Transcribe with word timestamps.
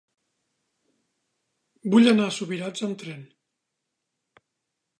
Vull 1.95 2.09
anar 2.13 2.25
a 2.29 2.33
Subirats 2.37 2.87
amb 2.87 2.99
tren. 3.03 3.21